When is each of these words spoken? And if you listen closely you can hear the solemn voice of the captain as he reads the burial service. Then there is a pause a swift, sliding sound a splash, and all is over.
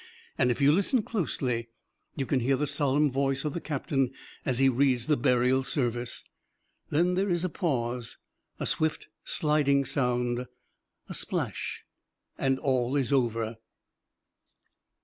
And 0.35 0.49
if 0.49 0.59
you 0.59 0.71
listen 0.71 1.03
closely 1.03 1.69
you 2.15 2.25
can 2.25 2.39
hear 2.39 2.55
the 2.55 2.65
solemn 2.65 3.11
voice 3.11 3.45
of 3.45 3.53
the 3.53 3.61
captain 3.61 4.09
as 4.43 4.57
he 4.57 4.67
reads 4.67 5.05
the 5.05 5.15
burial 5.15 5.61
service. 5.61 6.23
Then 6.89 7.13
there 7.13 7.29
is 7.29 7.45
a 7.45 7.49
pause 7.49 8.17
a 8.59 8.65
swift, 8.65 9.09
sliding 9.25 9.85
sound 9.85 10.47
a 11.07 11.13
splash, 11.13 11.83
and 12.35 12.57
all 12.57 12.95
is 12.95 13.13
over. 13.13 13.57